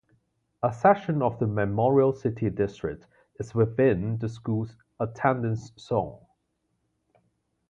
[0.63, 3.05] A section of the Memorial City district
[3.39, 6.19] is within the school's attendance zone.